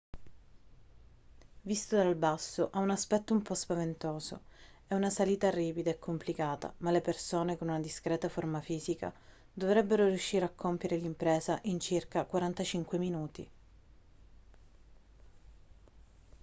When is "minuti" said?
12.97-13.49